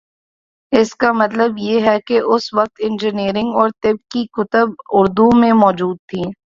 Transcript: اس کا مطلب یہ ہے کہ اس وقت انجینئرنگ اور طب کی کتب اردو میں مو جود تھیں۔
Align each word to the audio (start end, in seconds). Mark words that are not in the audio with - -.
اس 0.71 0.95
کا 0.95 1.11
مطلب 1.11 1.57
یہ 1.57 1.81
ہے 1.81 1.97
کہ 2.05 2.19
اس 2.25 2.53
وقت 2.53 2.81
انجینئرنگ 2.83 3.55
اور 3.55 3.69
طب 3.81 3.95
کی 4.09 4.25
کتب 4.33 4.69
اردو 4.89 5.29
میں 5.37 5.53
مو 5.53 5.71
جود 5.71 5.97
تھیں۔ 6.07 6.31